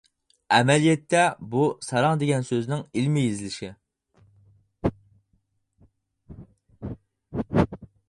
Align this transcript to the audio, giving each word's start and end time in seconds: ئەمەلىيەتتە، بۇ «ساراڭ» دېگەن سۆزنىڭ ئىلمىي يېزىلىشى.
ئەمەلىيەتتە، 0.55 1.25
بۇ 1.51 1.65
«ساراڭ» 1.89 2.23
دېگەن 2.23 2.47
سۆزنىڭ 2.49 2.81
ئىلمىي 2.81 3.29
يېزىلىشى. 3.29 3.71